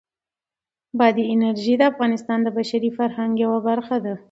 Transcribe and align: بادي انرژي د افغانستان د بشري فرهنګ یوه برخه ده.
بادي 0.99 1.23
انرژي 1.35 1.73
د 1.77 1.83
افغانستان 1.91 2.39
د 2.43 2.47
بشري 2.57 2.89
فرهنګ 2.97 3.31
یوه 3.45 3.59
برخه 3.67 3.97
ده. 4.05 4.13